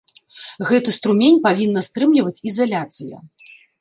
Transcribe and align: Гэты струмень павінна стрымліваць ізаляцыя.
Гэты 0.69 0.93
струмень 0.95 1.37
павінна 1.45 1.83
стрымліваць 1.89 2.43
ізаляцыя. 2.53 3.17